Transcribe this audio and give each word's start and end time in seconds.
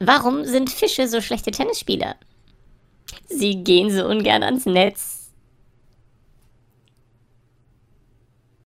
Warum 0.00 0.44
sind 0.44 0.70
Fische 0.70 1.08
so 1.08 1.20
schlechte 1.20 1.50
Tennisspieler? 1.50 2.16
Sie 3.28 3.62
gehen 3.64 3.90
so 3.90 4.06
ungern 4.06 4.42
ans 4.42 4.66
Netz. 4.66 5.17